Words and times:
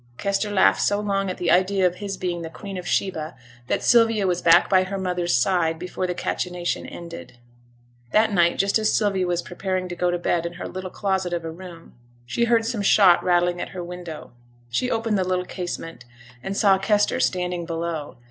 Kester 0.17 0.49
laughed 0.49 0.81
so 0.81 0.99
long 0.99 1.29
at 1.29 1.37
the 1.37 1.51
idea 1.51 1.85
of 1.85 1.97
his 1.97 2.17
being 2.17 2.41
the 2.41 2.49
Queen 2.49 2.75
of 2.75 2.87
Sheba, 2.87 3.35
that 3.67 3.83
Sylvia 3.83 4.25
was 4.25 4.41
back 4.41 4.67
by 4.67 4.81
her 4.83 4.97
mother's 4.97 5.35
side 5.35 5.77
before 5.77 6.07
the 6.07 6.15
cachinnation 6.15 6.87
ended. 6.87 7.37
That 8.09 8.33
night, 8.33 8.57
just 8.57 8.79
as 8.79 8.91
Sylvia 8.91 9.27
was 9.27 9.43
preparing 9.43 9.87
to 9.89 9.95
go 9.95 10.09
to 10.09 10.17
bed 10.17 10.47
in 10.47 10.53
her 10.53 10.67
little 10.67 10.89
closet 10.89 11.33
of 11.33 11.45
a 11.45 11.51
room, 11.51 11.93
she 12.25 12.45
heard 12.45 12.65
some 12.65 12.81
shot 12.81 13.23
rattling 13.23 13.61
at 13.61 13.69
her 13.77 13.83
window. 13.83 14.31
She 14.71 14.89
opened 14.89 15.19
the 15.19 15.23
little 15.23 15.45
casement, 15.45 16.05
and 16.41 16.57
saw 16.57 16.79
Kester 16.79 17.19
standing 17.19 17.67
below. 17.67 18.17